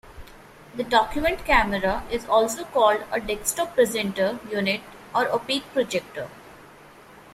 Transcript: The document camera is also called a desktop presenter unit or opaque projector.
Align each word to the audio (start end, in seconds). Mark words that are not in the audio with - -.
The 0.73 0.83
document 0.83 1.45
camera 1.45 2.01
is 2.09 2.25
also 2.25 2.63
called 2.63 3.03
a 3.11 3.19
desktop 3.19 3.75
presenter 3.75 4.39
unit 4.49 4.81
or 5.13 5.27
opaque 5.27 5.71
projector. 5.73 6.27